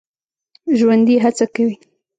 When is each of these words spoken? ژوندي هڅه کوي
ژوندي 0.77 1.15
هڅه 1.23 1.45
کوي 1.55 1.75